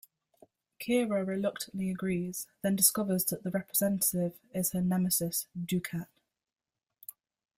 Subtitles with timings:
[0.79, 6.07] Kira reluctantly agrees, then discovers that the representative is her nemesis, Dukat.